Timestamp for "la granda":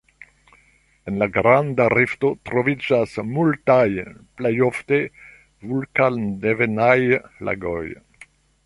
1.23-1.85